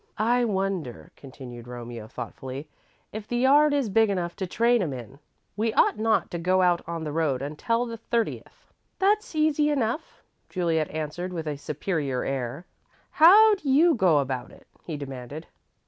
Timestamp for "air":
12.23-12.65